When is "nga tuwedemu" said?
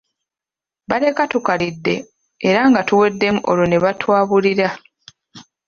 2.69-3.39